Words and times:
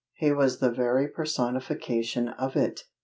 He 0.15 0.31
was 0.31 0.57
the 0.57 0.71
very 0.71 1.07
personification 1.07 2.29
of 2.29 2.55
it. 2.55 2.85